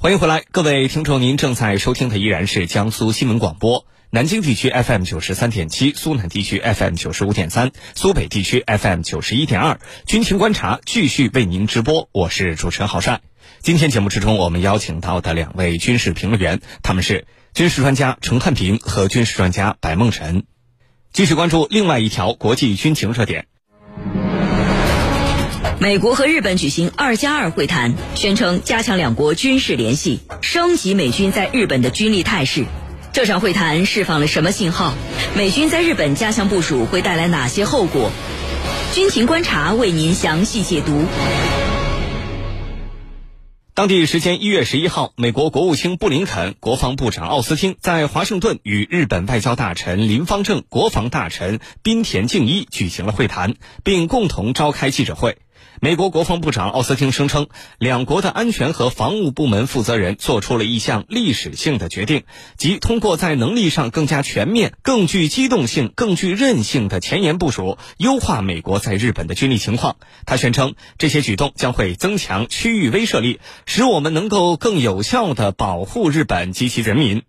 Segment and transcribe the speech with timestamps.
[0.00, 9.80] 欢迎回来，各位听众，您正在收听的依然是江苏新闻广播，南京地区 FM 九十三点七，苏南地区 FM 九十五点三，苏北地区 FM 九十一点二。
[10.06, 13.22] 军情观察继续为您直播，我是主持人郝帅。
[13.60, 20.44] 今天节目之中，我们邀请到的两位军事评论员，他们是军事专家陈汉平和军事专家白梦辰。
[21.12, 23.48] 继续关注另外一条国际军情热点。
[25.80, 32.64] 美国和日本举行“二加二”会谈，宣称加强两国军事联系，升级美军在日本的军力态势。
[33.12, 34.94] 这场会谈释放了什么信号？
[35.36, 38.10] 美军在日本加强部署会带来哪些后果？
[38.92, 41.04] 军情观察为您详细解读。
[43.72, 55.38] 当地时间一月十一号，美国国务卿布林肯、国防部长奥斯汀在华盛顿与日本外交大臣林方正、国防大臣滨田敬一举行了会谈，并共同召开记者会。
[55.80, 57.46] 美国国防部长奥斯汀声称，
[57.78, 62.24] 两国的安全和防务部门负责人做出了一项历史性的决定，
[62.56, 69.96] 即通过在能力上更加全面、更具机动性、更具韧性的前沿部署，优化美国在日本的军力情况。
[70.26, 77.22] 他宣称，这些举动将会增强区域威慑力，使我们能够更有效地保护日本及其人民。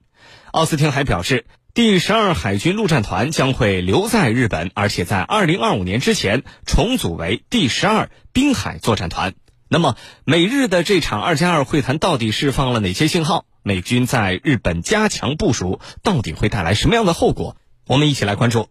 [0.52, 1.46] 奥斯汀还表示。
[1.76, 9.36] 第十二海军陆战团将会留在日本，而且在二零二五年之前重组为第十二滨海作战团。
[9.70, 9.96] 那么，
[10.26, 13.46] 美日的这场二加二会谈到底释放了哪些信号？
[13.62, 17.56] 美军在日本加强部署到底会带来什么样的后果？
[17.86, 18.68] 我们一起来关注。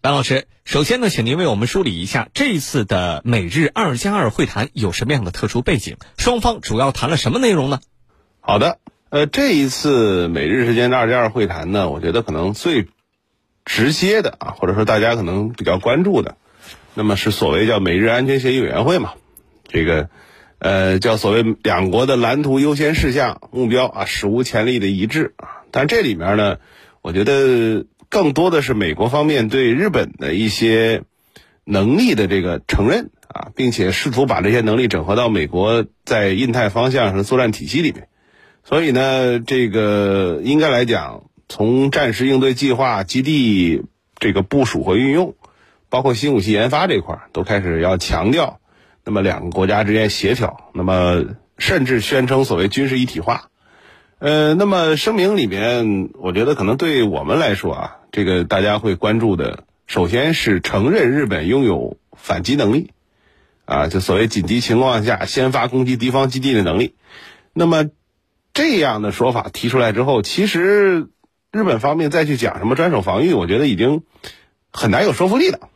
[0.00, 5.98] 白老师，首先呢，请您为我们梳理一下这次的美日二加二会谈有什么样的特殊背景？
[6.16, 7.80] 双方主要谈了什么内容呢？
[8.40, 8.78] 好的。
[9.10, 12.88] 呃，这一次美日之间的二加二会谈呢，我觉得可能最
[13.64, 16.36] 直接的啊，或者说大家可能比较关注的，
[16.92, 19.14] 那么是所谓叫美日安全协议委员会嘛，
[19.66, 20.10] 这个
[20.58, 25.64] 呃叫所谓两国的蓝图优先事项目标啊，史无前例的一致啊。
[25.70, 26.58] 但这里面呢，
[27.00, 31.02] 我觉得更多的是美国方面对日本的一些
[31.64, 38.08] 能力的这个承认啊，并且试图把这些能力整合到美国在印太方向上的作战体系里面。
[38.68, 43.82] 所以呢，这个应该来讲，从战时应对计划、基地
[44.18, 45.36] 这个部署和运用，
[45.88, 48.60] 包括新武器研发这块，都开始要强调，
[49.06, 51.24] 那么两个国家之间协调，那么
[51.56, 53.48] 甚至宣称所谓军事一体化。
[54.18, 62.90] 呃，那么声明里面，我觉得可能对我们来说啊，这个大家会关注的，首先是承认日本拥有反击能力，
[63.64, 66.96] 啊，就所谓紧急情况下先发攻击敌方基地的能力。
[67.54, 67.88] 那么。
[68.58, 71.10] 这样的说法提出来之后，其实
[71.52, 74.02] 日本方面再去讲什么专守防御，我觉得已经
[74.72, 75.68] 很难有说服力了。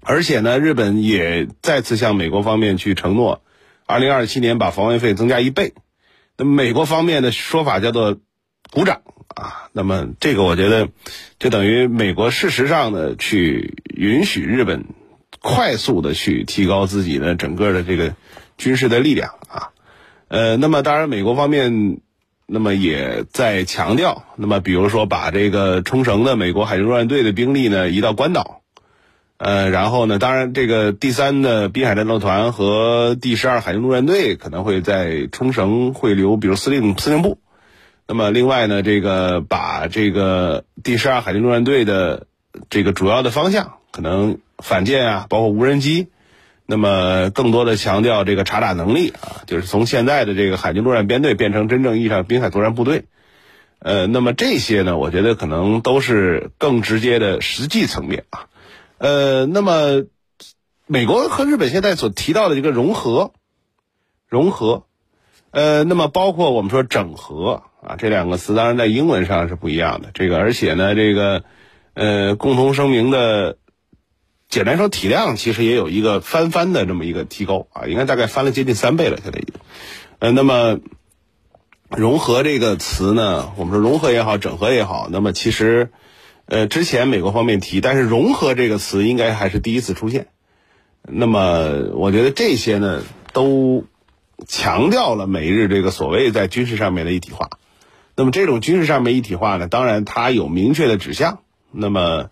[0.00, 3.42] 而且呢，日本也再次向美国方面去承诺，
[3.84, 5.74] 二零二七年把防卫费增加一倍。
[6.38, 8.16] 那美国方面的说法叫做
[8.70, 9.68] 鼓掌啊。
[9.72, 10.88] 那么这个我觉得
[11.38, 14.86] 就等于美国事实上的去允许日本
[15.42, 18.14] 快速的去提高自己的整个的这个
[18.56, 19.34] 军事的力量。
[20.32, 22.00] 呃，那么当然，美国方面，
[22.46, 28.62] 那么也在强调，那么比如说把这个冲绳的美国海军陆战队的兵力呢移到关岛，
[29.36, 37.38] 呃，然后呢，当然这个第三的滨海战斗团和第十二海军陆战队可能会在冲绳会留，比如司令司令部。
[38.08, 42.26] 那么另外呢，这个把这个第十二海军陆战队的
[42.70, 46.06] 这个主要的方向，可能反舰啊，包括无人机。
[46.72, 53.04] 那么，更多的强调这个查打能力啊，就是从现在的这个海军陆战编队变成真正意义上滨海作战部队。
[53.78, 58.46] 呃，那么这些呢，我觉得可能都是更直接的实际层面啊。
[58.96, 60.04] 呃，那么
[60.86, 63.34] 美国和日本现在所提到的这个融合、
[64.26, 64.84] 融合，
[65.50, 70.08] 呃，那么包括我们说整合啊，这两个词当然在英文上是不一样的。
[70.14, 71.44] 这个，而且呢，这个
[71.92, 73.58] 呃，共同声明的。
[74.52, 79.54] 简单说，体量其实也有一个翻番的这么一个提高啊，应该大概翻了接近三倍了，现在已经。
[80.18, 80.78] 呃，那么
[81.88, 85.90] 融合这个词呢，我们说融合也好，整合也好，那么其实
[86.44, 90.26] 呃之前美国方面提，但是融合这个词应该还是第一次出现。
[91.00, 93.86] 那么我觉得这些呢，都
[94.46, 97.48] 强调了美日这个所谓在军事上面的一体化。
[98.14, 101.38] 那么这种军事上面一体化呢，当然它有明确的指向。
[101.70, 102.28] 那么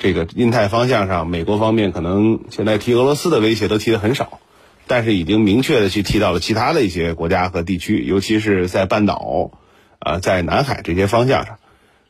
[0.00, 4.40] 这个印太方向上，美国方面可能现在提俄罗斯的威胁都提的很少，
[4.86, 9.50] 但是已经明确的去提到了其他的一些国家和地区，尤其是在半岛，
[9.98, 11.58] 啊，在南海这些方向上。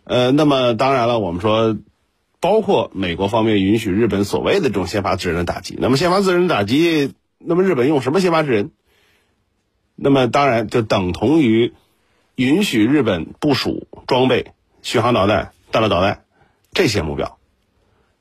[0.04, 1.76] 呃，那么当然了，我们说，
[2.38, 8.70] 包括美国方面允许日本所谓的这种先发制人的打击，那么先发制人的打击，那么日本用什么先发制人？
[9.96, 11.74] 那么当然就等同于
[12.36, 16.22] 允许日本部署装备巡航导弹、弹道导弹
[16.72, 17.39] 这些目标。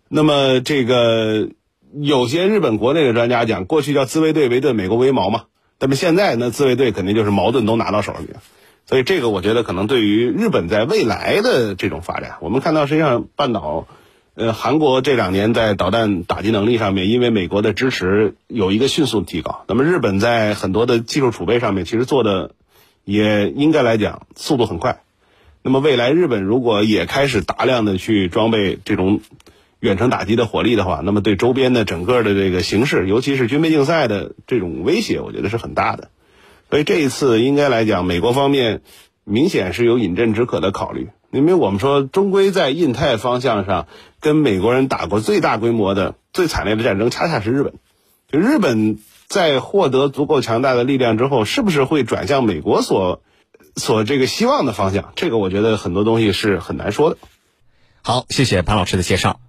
[0.10, 1.50] 那么这个
[1.94, 5.44] 有些日本国内的专家讲，过去叫自卫队为盾美国为矛嘛，
[5.80, 8.42] 那么现在呢，自卫队肯定就是矛盾都拿到手里了。
[8.86, 13.88] 所以这个我觉得可能对于日本在未来的这种发展，我们看到实际上半岛，
[14.34, 19.64] 呃，韩国这两年在导弹打击能力上面，因为美国的支持有一个迅速提高。
[19.68, 22.56] 那么日本在很多的技术储备上面，其实做的
[23.06, 25.04] 也应该来讲速度很快。
[25.62, 29.20] 那么未来日本如果也开始大量的去装备这种
[29.80, 36.10] 远程打击的火力的话，那么对周边的整个的这个形势，尤其是军备竞赛的这种威胁，我觉得是很大的。
[36.70, 38.81] 所以这一次应该来讲，美国方面
[39.24, 43.88] 明显是有饮鸩止渴的考虑，因为我们说，终归在印太方向上
[44.20, 47.74] 跟美国人打过最大规模的、最惨烈的战争，恰恰是日本。
[48.32, 53.24] 就日本在获得足够强大的力量之后，是不是会转向美国所
[53.75, 55.14] 所这个希望的方向？
[55.16, 57.18] 这个我觉得很多东西是很难说的。
[58.04, 59.40] 好，谢谢潘老师的介绍。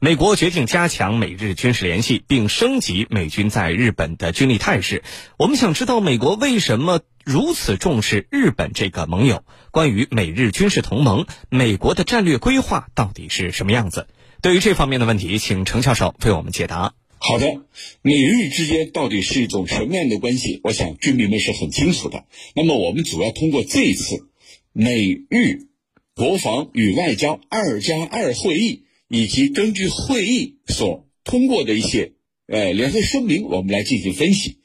[0.00, 5.02] 美国决定加强美日军事联系，并升级美军在日本的军力态势。
[5.36, 9.42] 我们想知道，美国为什么如此重视日本这个盟友？
[9.72, 14.06] 关于美日军事同盟，美国的战略规划到底是什么样子？
[14.40, 16.94] 对于这方面的问题，请程教授为我们解答。
[17.18, 17.62] 好的，
[18.00, 20.60] 美日之间到底是一种什么样的关系？
[20.62, 22.24] 我想军迷们是很清楚的。
[22.54, 24.28] 那么，我们主要通过这一次
[24.72, 25.66] 美日
[26.14, 28.84] 国防与外交二加二会议。
[29.08, 32.12] 以及根据会议所通过的一些
[32.46, 34.58] 呃联合声明，我们来进行分析。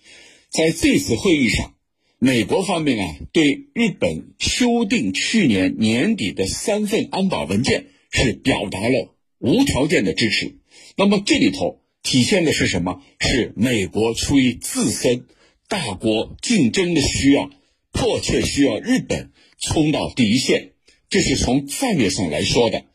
[0.50, 1.74] 在这次会议上，
[2.19, 10.57] 美国方面啊对日本修订去年年底的三份安保文件是表达了无条件的支持。
[10.95, 13.01] 那么这里头体现的是什么？
[13.19, 15.25] 是美国出于自身
[15.68, 17.50] 大国竞争的需要，
[17.92, 20.74] 迫切需要日本冲到第一线。
[21.10, 22.86] 这是从战略上来说的。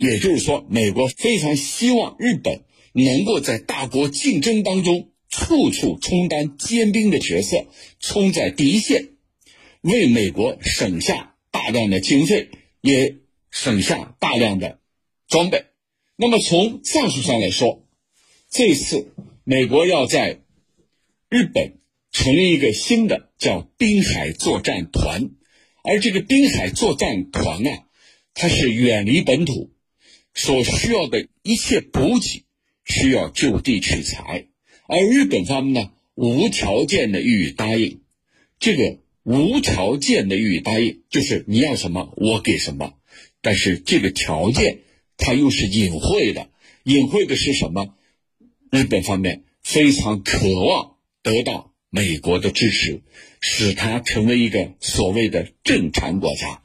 [0.00, 7.66] 也就是说，美国非常希望日本能够在大国竞争当中处处充当尖兵的角色，
[8.00, 9.10] 冲在第一线，
[9.82, 12.48] 为美国省下大量的经费，
[12.80, 13.16] 也
[13.50, 14.80] 省下大量的
[15.28, 15.66] 装备。
[16.16, 17.86] 那么从战术上来说，
[18.48, 19.12] 这次
[19.44, 20.40] 美国要在
[21.28, 25.30] 日本成立一个新的叫滨海作战团，
[25.82, 27.84] 而这个滨海作战团啊，
[28.32, 29.73] 它是远离本土。
[30.34, 32.42] 所需要的一切补给
[32.84, 34.48] 需要就地取材，
[34.88, 38.00] 而日本方面呢，无条件的予以答应。
[38.58, 42.94] 这个无条件的予以答应，就是你要什么我给什么。
[43.40, 44.80] 但是这个条件
[45.16, 46.50] 它又是隐晦的，
[46.82, 47.94] 隐晦的是什么？
[48.72, 53.02] 日本方面非常渴望得到美国的支持，
[53.40, 56.62] 使它成为一个所谓的正常国家。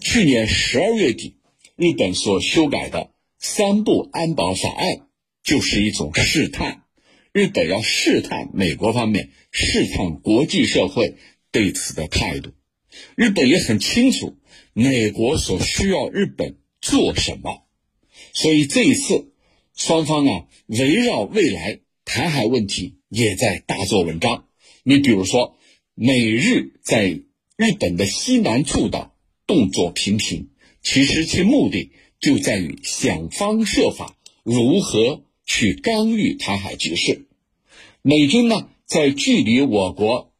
[0.00, 1.35] 去年十二月底。
[1.76, 5.08] 日本所修改的三部安保法案
[5.42, 6.84] 就是一种试探，
[7.32, 11.16] 日本要试探美国方面，试探国际社会
[11.52, 12.52] 对此的态度。
[13.14, 14.38] 日本也很清楚
[14.72, 17.66] 美国所需要日本做什么，
[18.32, 19.34] 所以这一次
[19.74, 24.48] 双方啊围绕未来台海问题也在大做文章。
[24.82, 25.58] 你比如说，
[25.94, 27.20] 美日在
[27.56, 29.14] 日本的西南诸岛
[29.46, 30.48] 动作频频。
[30.88, 31.90] 其实其目的
[32.20, 37.26] 就在于想方设法如何去干预台海局势。
[38.02, 40.30] 美军呢，在距离我国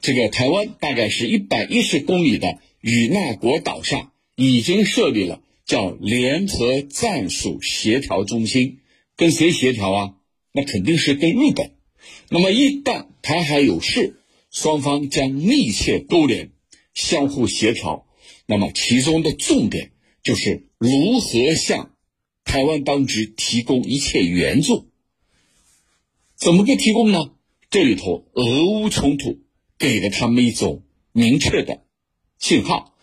[0.00, 8.78] 这个台湾大概是一百一十公里的与那国岛上，已经设立了叫联合战术协调中心。
[9.14, 10.14] 跟谁协调啊？
[10.50, 11.70] 那肯定是跟日本。
[12.30, 14.18] 那么一旦台海有事，
[14.50, 16.50] 双方将密切勾连，
[16.94, 18.03] 相互协调。
[18.46, 21.96] 那么其中的重点就是如何向
[22.44, 24.90] 台湾当局提供一切援助。
[26.36, 27.34] 怎么个提供呢？
[27.70, 29.40] 这里头俄乌冲突
[29.78, 31.84] 给了他们一种明确的
[32.38, 32.96] 信号，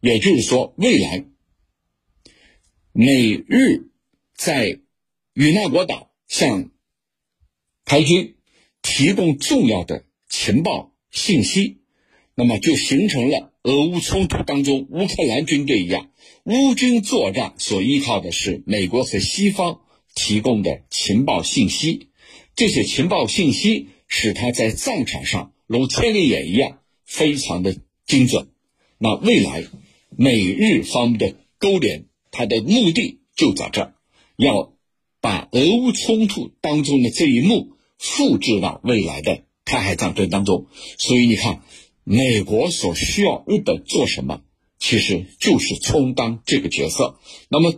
[0.00, 1.26] 也就是说，未来
[2.92, 3.90] 美日
[4.34, 4.80] 在
[5.34, 6.70] 与那国岛向
[7.84, 8.36] 台军
[8.80, 11.82] 提供重要的情报信息，
[12.34, 13.52] 那么就形成了。
[13.62, 16.10] 俄乌冲突当中，乌克兰军队一样，
[16.42, 19.80] 乌军作战所依靠的是美国和西方
[20.14, 22.08] 提供的情报信息，
[22.56, 27.74] 这些情报信息使他在战场上如千里眼一样，非常的
[28.06, 28.48] 精准。
[28.98, 29.64] 那未来
[30.10, 33.94] 美日方的勾连，它的目的就在这儿，
[34.36, 34.74] 要
[35.22, 40.66] 把俄乌冲突当中的这一幕复制到未来的台海战争当中。
[40.98, 41.62] 所以你看。
[42.04, 44.42] 美国所需要日本做什么，
[44.78, 47.18] 其实就是充当这个角色。
[47.48, 47.74] 那么，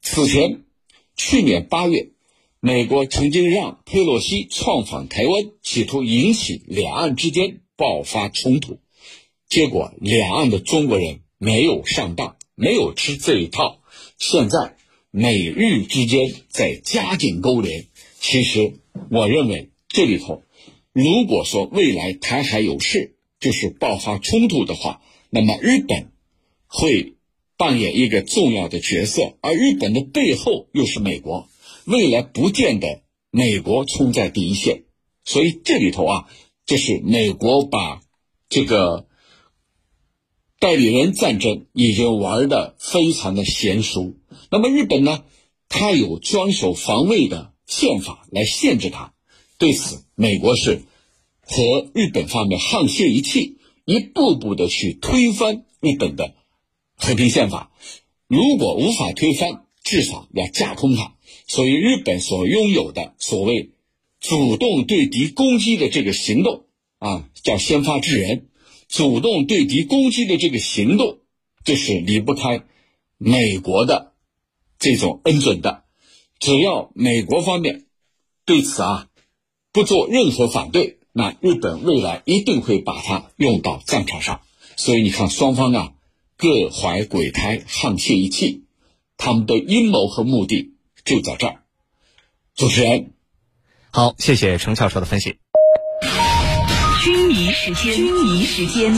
[0.00, 0.64] 此前
[1.14, 2.10] 去年八月，
[2.58, 8.80] 美国曾经让佩洛西创访台湾，企图引起两岸之间爆发冲突，
[9.48, 13.80] 结果两岸的中国人没有上当，没有吃这一套。
[14.18, 14.76] 现在
[15.12, 17.86] 美日之间在加紧勾连，
[18.18, 20.42] 其实我认为这里头，
[20.92, 26.12] 如果说未来台海有事，就是爆发冲突的话，那么日本
[26.68, 27.16] 会
[27.56, 31.48] 扮演一个重要的角色，而日本的背后又是美国，
[31.84, 34.84] 未来不见得美国冲在第一线，
[35.24, 36.28] 所以这里头啊，
[36.66, 38.00] 就是美国把
[38.48, 39.08] 这个
[40.60, 44.14] 代理人战争已经玩的非常的娴熟。
[44.52, 45.24] 那么日本呢，
[45.68, 49.12] 它有专守防卫的宪法来限制它，
[49.58, 50.82] 对此美国是。
[51.52, 56.34] 和日本方面沆瀣一气，一步步的去推翻日本的
[56.96, 57.70] 和平宪法。
[58.26, 61.14] 如果无法推翻，至少要架空它。
[61.46, 63.72] 所以，日本所拥有的所谓
[64.18, 66.64] 主动对敌攻击的这个行动
[66.98, 68.48] 啊，叫先发制人。
[68.88, 71.18] 主动对敌攻击的这个行动，
[71.64, 72.64] 就是离不开
[73.18, 74.14] 美国的
[74.78, 75.84] 这种恩准的。
[76.38, 77.84] 只要美国方面
[78.46, 79.08] 对此啊
[79.72, 80.98] 不做任何反对。
[81.12, 84.40] 那日本未来一定会把它用到战场上，
[84.76, 85.92] 所以你看双方啊
[86.38, 88.64] 各怀鬼胎，沆瀣一气，
[89.18, 91.56] 他们的阴谋和目的就在这儿。
[92.56, 93.12] 主持人，
[93.90, 95.36] 好，谢谢程教授的分析。
[97.04, 98.94] 军迷时间，军迷时间。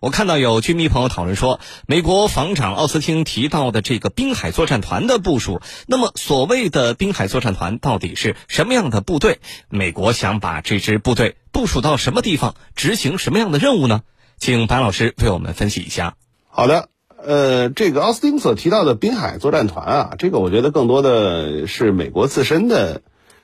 [0.00, 9.40] 我看到有军迷朋友讨论说，美国防长奥斯汀提到的这个滨海作战团的部署，那么所谓的滨海作战团到底是什么样的部队？
[9.68, 14.00] 美国想把这支部队部署到什么地方，执行什么样的任务呢？
[14.38, 16.14] 请白老师为我们分析一下。
[16.48, 16.88] 好的，
[17.22, 23.02] 呃，这个奥斯汀所提到的滨海作战团啊，这个我觉得更多的是美国自身的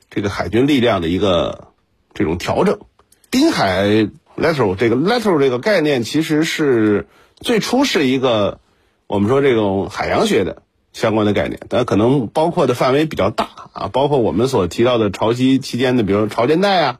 [0.09, 1.67] 这个海军力量的一个
[2.15, 2.79] 这种调整，
[3.29, 4.09] 滨海。
[4.37, 8.59] Lateral 这个 lateral 这个概念其实是最初是一个
[9.07, 10.61] 我们说这种海洋学的
[10.93, 16.99] 相关的概念，但可能包括的范围比较大啊，包括我们所提到的潮汐期间的，比如潮间带啊，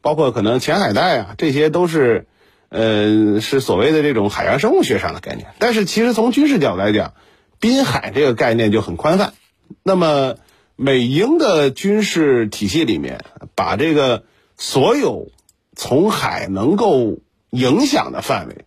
[0.00, 2.26] 包括可能浅海带啊，这些都是
[2.70, 5.48] 呃是所谓的这种海洋生物学上的概念。
[5.58, 7.12] 但是其实从军事角度来讲，
[7.60, 9.34] 滨海这个概念就很宽泛。
[9.82, 10.36] 那么
[10.76, 13.20] 美英的军事体系里面，
[13.54, 14.24] 把这个
[14.56, 15.28] 所有
[15.76, 17.18] 从海能够
[17.50, 18.64] 影响的范围，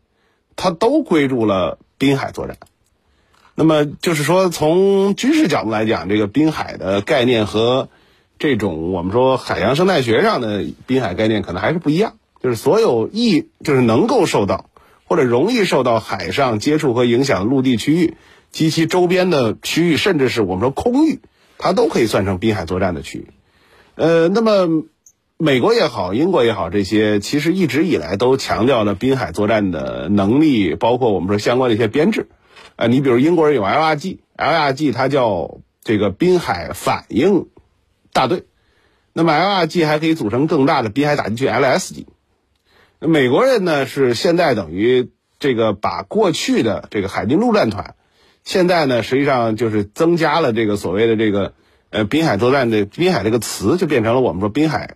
[0.56, 2.58] 它都归入了滨海作战。
[3.56, 7.90] 那么就是说，从军事角度来讲，这个滨海的概念和
[8.38, 12.14] 这种我们说海洋生态学上的滨海概念可能还是不一样。
[12.42, 14.70] 就是所有易，就是能够受到
[15.06, 18.16] 或者容易受到海上接触和影响的陆地区域
[18.52, 21.20] 及其周边的区域，甚至是我们说空域，
[21.58, 23.28] 它都可以算成滨海作战的区域。
[23.96, 24.84] 呃，那么。
[25.40, 32.28] 美国也好，英国也好，这些其实一直以来都强调了滨海作战的能力，包括我们说相关的一些编制。
[32.76, 37.50] 啊，你比如英国人有 LRG，LRG 它叫这个滨海反应
[38.14, 38.46] 大队，
[39.14, 42.08] 那么 LRG 还可以组成更大的滨海打击区 LS 级。
[43.00, 47.94] 美国人呢是现在等于这个把过去的这个海军陆战团，
[48.44, 51.54] 现在呢实际上就是增加了这个所谓的这个
[51.92, 54.96] 呃滨海作战的滨海这个词，就变成了我们说滨海。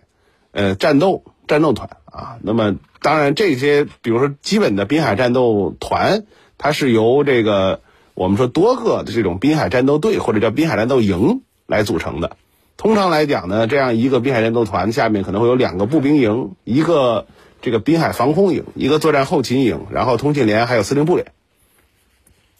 [0.52, 6.24] 呃，战斗战斗团啊，那么当然这些，比如说基本的滨海战斗团，
[6.58, 7.80] 它是由这个
[8.14, 12.36] 我们说多个的这种滨海战斗队或者叫滨海战斗营来组成的。
[12.76, 17.26] 通常来讲呢，这样一个滨海战斗团下面可能会有两个步兵营，一个
[17.60, 21.32] 这个滨海防空营，一个作战后勤营，然后通信连还有司令部连，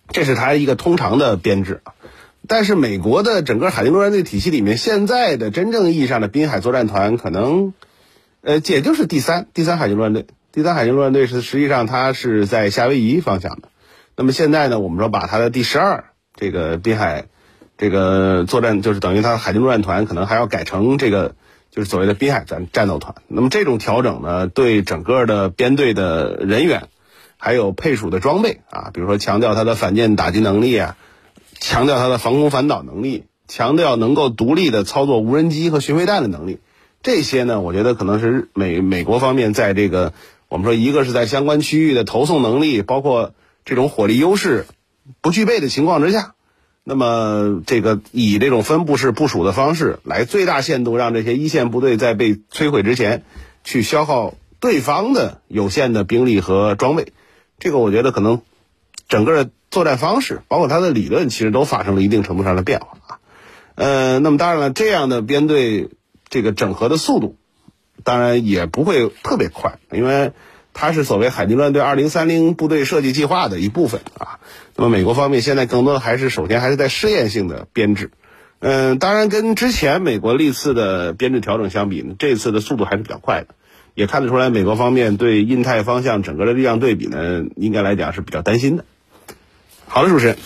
[0.08, 1.94] 这是它一个通常的编制啊。
[2.48, 7.72] 但是美国的整个海军陆战队体系里面，现在的真正意义上的滨海作战团，可能，
[8.40, 10.26] 呃，也就是第三第三海军陆战队。
[10.50, 13.68] 第三海军陆战队是实际上它是在夏威夷方向的。
[14.16, 17.26] 那么现在呢，我们说把它的第十二这个滨海
[17.78, 21.36] 这个作战，就是等于它海军陆战团可能还要改成这个
[21.70, 23.14] 就是所谓的滨海战战斗团。
[23.28, 26.88] 那么这种调整呢，对整个的编队的人员，
[27.38, 30.96] 还有配属的装备啊，比如说强调它的反舰打击能力啊。
[31.62, 36.58] 强调它的防空反导能力，强调能够独立的操作无人机和巡回弹的能力，
[37.04, 40.12] 这些呢，我觉得可能是美美国方面在这个
[40.48, 43.32] 我们说一个是在相关区域的投送能力，包括
[43.64, 44.66] 这种火力优势
[45.20, 46.34] 不具备的情况之下，
[46.82, 53.22] 那么这个以这种分布式部署的方式来最大限度让这些一线部队在被摧毁之前
[53.62, 57.12] 去消耗对方的有限的兵力和装备。
[57.60, 58.42] 这个我觉得可能
[59.08, 63.18] 整个作战方式，包括它的理论，其实都发生了一定程度上的变化啊。
[63.74, 65.88] 呃，那么当然了，这样的编队
[66.28, 67.36] 这个整合的速度，
[68.04, 70.32] 当然也不会特别快，因为
[70.74, 74.38] 它是所谓海军陆战队二零三零部队设计计划的一部分啊。
[74.76, 78.10] 那么美国方面现在更多的还是首先还是在试验性的编制。
[78.60, 83.54] 嗯，当然，跟之前美国历次的编制调整相比呢，这次的速度还是比较快的，
[83.94, 88.84] 也看得出来，美国方面对印太方向整个的力量对比呢，应该来讲是比较担心的。
[89.94, 90.38] 好的，主持人，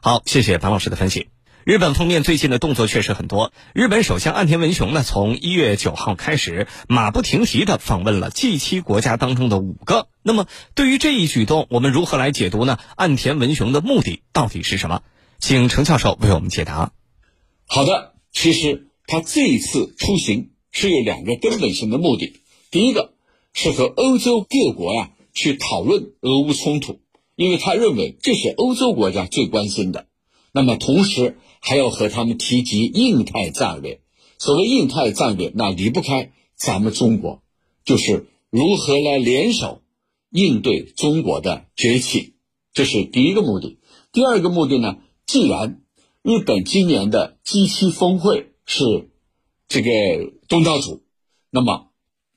[0.00, 1.26] 好，谢谢白老师的分析。
[1.64, 10.06] 日本方面最近的动作确实很多，日本首相岸田文雄呢，从一月九号开始，马不停蹄的访问了 G 七国家当中的五个。
[10.22, 10.46] 那么，
[10.76, 12.78] 对于这一举动，我们如何来解读呢？
[12.94, 15.02] 岸田文雄的目的到底是什么？
[15.40, 16.92] 请程教授为我们解答。
[17.66, 22.40] 好的，其实他这一次出行是有两个根本性的目的。
[22.70, 23.14] 第一个
[23.52, 27.00] 是和欧洲各国呀去讨论俄乌冲突，
[27.36, 30.06] 因为他认为这是欧洲国家最关心的。
[30.52, 34.00] 那么同时还要和他们提及印太战略。
[34.38, 37.42] 所谓印太战略，那离不开咱们中国，
[37.84, 39.82] 就是如何来联手
[40.30, 42.34] 应对中国的崛起，
[42.72, 43.78] 这是第一个目的。
[44.12, 45.82] 第二个目的呢，既然
[46.22, 49.10] 日本今年的 G7 峰会是
[49.66, 49.90] 这个
[50.48, 51.02] 东道主，
[51.50, 51.88] 那么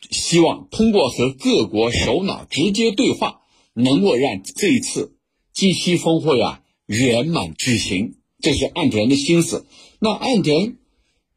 [0.10, 3.37] 希望通过和各国首脑直接对话，
[3.78, 5.16] 能够让这一次
[5.56, 8.18] G7 峰会啊圆满举行。
[8.40, 9.66] 这是岸田的心思。
[10.00, 10.78] 那岸田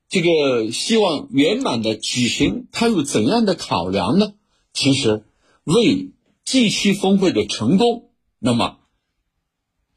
[0.09, 4.35] 这个希望圆满的举行，他有怎样的考量呢？
[4.73, 5.25] 其实
[5.65, 6.11] 为
[6.45, 8.79] G7 峰会的成功，那么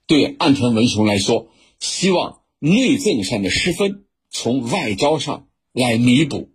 [0.05, 1.47] 对岸田文雄来说，
[1.79, 2.41] 希望。
[2.65, 6.49] 内政上的失分，从外交上来弥补。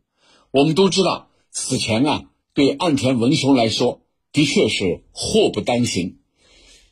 [0.50, 4.00] 我们都知道，此前啊，对岸田文雄来说，
[4.33, 6.19] 的确是祸不单行。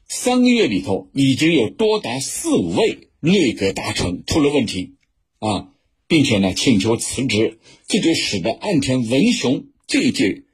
[0.09, 4.95] 三个月里头，已经有多达四五位内阁大臣出了问题，
[5.39, 5.73] 啊，
[6.07, 10.45] 并且呢，请求辞职，这就使得岸田文雄这一届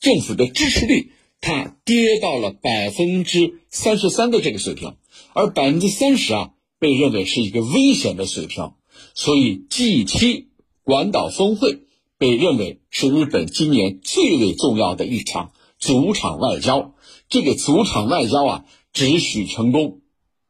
[0.00, 4.96] 政府的支持率，它跌到了百分之三十三的这个水平，
[5.34, 6.54] 而百分之三十啊。
[6.80, 8.74] 被认为是一个危险的水平，
[9.12, 10.46] 所以 G 七
[10.84, 11.80] 广岛峰会
[12.18, 16.94] 被认为是日本今年最为重要的一场主场外交。
[17.28, 20.00] 这个主场外交啊，只许成功，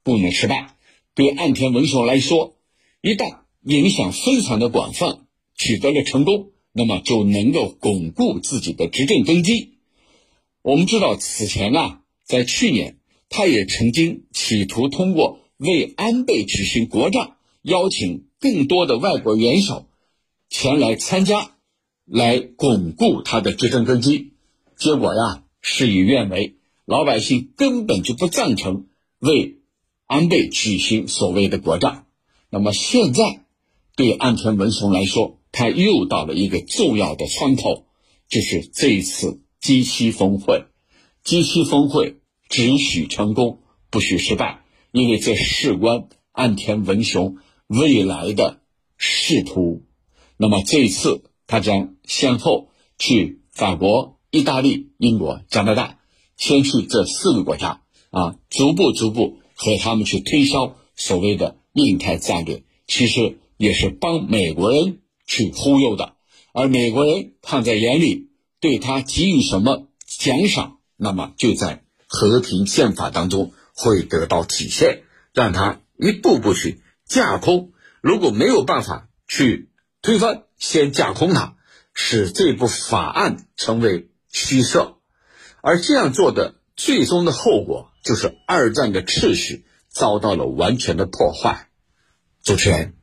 [0.03, 0.77] 不能失败。
[1.15, 2.57] 对岸田文雄来说，
[3.03, 9.75] 一旦影响非常的广泛，取得了成功，那么就能够巩固自己的执政根基。
[10.63, 15.41] 我们知道，此前啊，在去年，他也曾经企图通过。
[15.59, 19.89] 为安倍举行国葬，邀请更多的外国元首
[20.49, 21.57] 前来参加，
[22.05, 24.35] 来巩固他的执政根基。
[24.79, 28.87] 结果呀，事与愿违，老百姓根本就不赞成
[29.19, 29.59] 为
[30.07, 32.07] 安倍举行所谓的国葬。
[32.49, 33.45] 那么现在，
[33.97, 37.87] 对岸田文雄来说，他又到了一个重要的窗口，
[38.29, 40.67] 就是这一次 G7 峰会。
[41.25, 44.63] G7 峰会只许成功，不许失败。
[44.93, 48.61] 因为这事关岸田文雄未来的
[48.97, 49.83] 仕途，
[50.37, 55.99] 那么这一次他将先后去法国、意大利、英国、加拿大，
[56.37, 66.15] 先去这四个国家啊，逐步逐步和他们去推销所谓的印太战略，其实也是帮美国人去忽悠的，
[66.53, 68.29] 而美国人看在眼里，
[68.61, 73.53] 对他给予什么奖赏，那么就在和平宪法当中。
[73.81, 77.71] 会得到体现，让他一步步去架空。
[78.01, 79.71] 如果没有办法去
[80.03, 81.55] 推翻，先架空它，
[81.95, 84.97] 使这部法案成为取舍。
[85.61, 91.69] 而这样做的最终的后果，就是二战的秩序遭到了完全的破坏。
[92.43, 92.95] 主持人，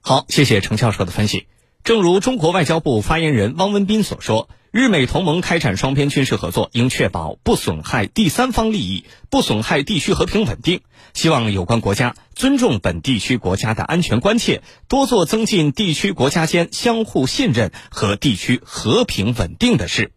[0.00, 1.46] 好，谢谢程教授的分析。
[1.84, 4.48] 正如中国外交部发言人汪文斌所说。
[4.72, 10.80] 日美同盟开展双边军事合作，应确保不损害第三方利益，不损害地区和平稳定。
[11.12, 20.12] 希望有关国家尊重本地区国家的安全关切，多做增进地区国家间相互信任和地区和平稳定的事。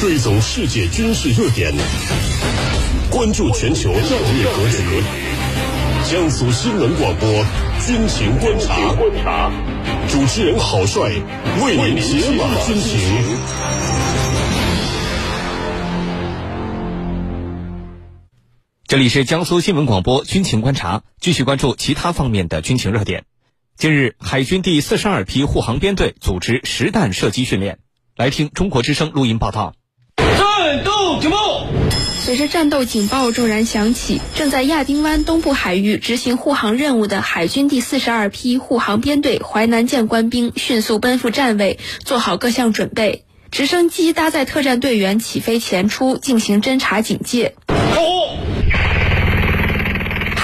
[0.00, 1.72] 追踪世界军事热点，
[3.10, 5.04] 关注全球战略格局。
[6.10, 7.28] 江苏新闻广播
[7.86, 9.50] 军情观察。
[10.08, 11.10] 主持人郝帅
[11.64, 12.98] 为您解码军情。
[18.86, 23.24] 这里是江苏新闻广播军情观察，继续关注其他方面的军情热点。
[23.76, 27.78] 近日，海军第四十二批护航编队组织实弹射击训练。
[28.14, 29.74] 来听中国之声录音报道。
[30.18, 31.66] 战斗警报！
[32.20, 43.24] 随着战斗警报骤然响起，正在亚丁湾东部海域执行护航任务的海军第四十二批护航编队淮南舰官兵迅速奔赴站位，做好各项准备。
[43.50, 47.54] 直升机搭载特战队员起飞前出，进行侦察警戒。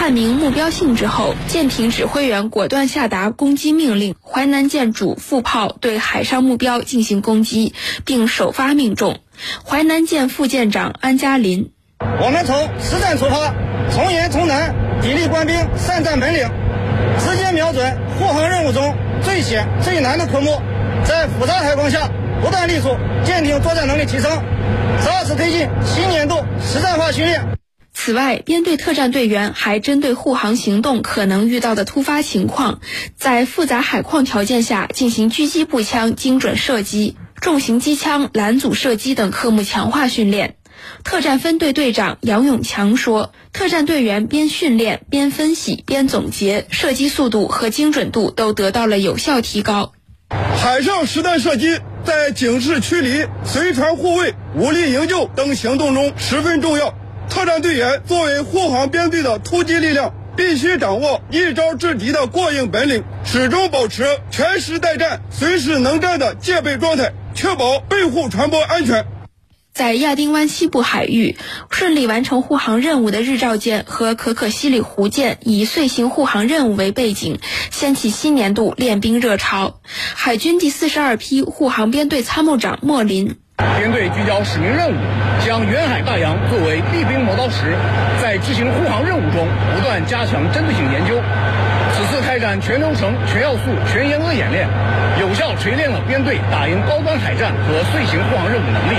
[0.08, 7.74] 判明目标性质后，舰艇指挥员果断下达攻击命令，淮南舰主副炮对海上目标进行攻击，
[8.06, 9.18] 并首发命中。
[9.66, 11.72] 淮南舰副舰长安嘉林：
[12.22, 13.54] 我们从实战出发，
[13.90, 16.48] 从严从难，砥砺官兵善战本领，
[17.18, 20.58] 直接瞄准护航任务中最险最难的科目，
[21.04, 22.08] 在复杂海况下
[22.42, 24.42] 不断力促舰艇作战能力提升，
[25.04, 27.57] 扎实推进新年度实战化训练。
[28.00, 32.80] 此外，编队特战队员还针对护航行动可能遇到的突发情况，
[33.16, 40.54] 在复杂海况条件下进行狙击步枪精准射击、重型机枪拦阻射击等科目强化训练。
[41.02, 49.92] 特战分队队长杨永强说：“特战队员边训练边分析边总结，射击速度和精准度都得到了有效提高。
[50.30, 56.94] 海上实弹射击在警示驱离、随船护卫、武力营救等行动中十分重要。”
[57.28, 69.06] 特战队员作为护航编队的突击力量，必须掌握一招制敌的过硬本领，始终保持全时待战、随时能战的戒备状态，确保备护船舶安全。
[69.72, 71.36] 在亚丁湾西部海域
[71.70, 77.38] 顺利完成护航任务的日照舰和可可西里湖舰，以遂行护航任务为背景，
[77.70, 79.80] 掀起新年度练兵热潮。
[79.84, 83.36] 海军第四十二批护航编队参谋长莫林。
[83.58, 84.94] 编队聚焦使命任务，
[85.44, 87.74] 将远海大洋作为厉兵磨刀石，
[88.22, 91.20] 在执行护航任务中不断加强针对性研究。
[91.94, 94.68] 此次开展全流程、全要素、全严格演练，
[95.20, 98.96] 有效锤炼了编队打赢高端海战和遂行护航任务能力。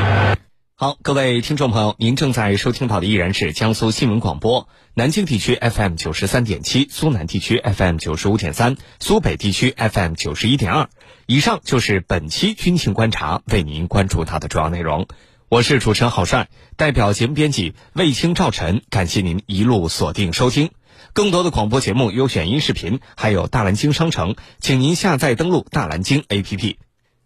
[0.75, 10.87] 好，各位听众朋友，您正在收听到的依然是江苏新闻广播南京地区 FM 九十三点七，苏南地区 FM 九十五点三，苏北地区 FM 九十一点二。
[11.31, 15.07] 以上就是本期军情观察为您关注到的主要内容。
[15.47, 20.71] 我是主持人郝帅，代表节目编辑卫青、赵晨，感谢您一路锁定收听。
[21.13, 26.77] 更多的广播节目、优选音视频，还有大蓝鲸商城，请您下载登录大蓝鲸 APP。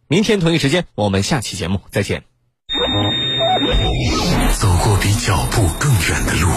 [0.09, 2.25] 明天同一时间，我们下期节目再见。
[4.59, 6.53] 走过比脚步更远的路。